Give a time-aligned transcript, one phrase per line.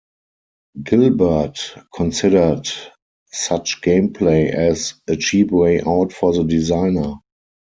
[0.81, 2.67] Gilbert considered
[3.31, 7.13] such gameplay as "a cheap way out for the designer".